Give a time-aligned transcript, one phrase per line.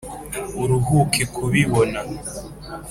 [0.61, 2.01] uruhuke kubibona